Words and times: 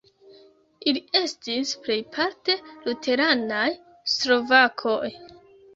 Ili 0.91 1.03
estis 1.19 1.75
plejparte 1.85 2.57
luteranaj 2.89 3.65
slovakoj. 4.17 5.17